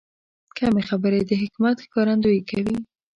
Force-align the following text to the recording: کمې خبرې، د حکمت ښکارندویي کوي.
کمې 0.57 0.83
خبرې، 0.89 1.19
د 1.29 1.31
حکمت 1.41 1.75
ښکارندویي 1.85 2.41
کوي. 2.49 2.77